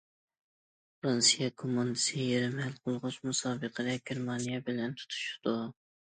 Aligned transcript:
فىرانسىيە 1.01 1.49
كوماندىسى 1.63 2.23
يېرىم 2.27 2.57
ھەل 2.65 2.73
قىلغۇچ 2.87 3.17
مۇسابىقىدە 3.29 3.93
گېرمانىيە 4.11 4.63
بىلەن 4.71 4.97
تۇتۇشىدۇ. 5.03 5.53